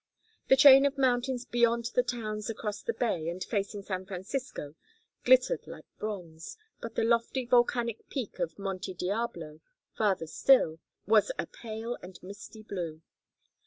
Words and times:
The 0.47 0.57
chain 0.57 0.87
of 0.87 0.97
mountains 0.97 1.45
beyond 1.45 1.85
the 1.93 2.01
towns 2.01 2.49
across 2.49 2.81
the 2.81 2.91
bay 2.95 3.29
and 3.29 3.43
facing 3.43 3.83
San 3.83 4.07
Francisco 4.07 4.73
glittered 5.25 5.67
like 5.67 5.85
bronze, 5.99 6.57
but 6.81 6.95
the 6.95 7.03
lofty 7.03 7.45
volcanic 7.45 8.09
peak 8.09 8.39
of 8.39 8.57
Monte 8.57 8.95
Diablo, 8.95 9.61
farther 9.95 10.25
still, 10.25 10.79
was 11.05 11.31
a 11.37 11.45
pale 11.45 11.99
and 12.01 12.17
misty 12.23 12.63
blue. 12.63 13.03